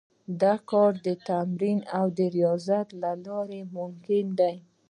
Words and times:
دا 0.41 0.53
کار 0.69 0.91
د 1.07 1.07
تمرین 1.27 1.79
او 1.97 2.05
ریاضت 2.35 2.87
له 3.01 3.11
لارې 3.25 3.61
ممکن 3.75 4.25
دی 4.39 4.55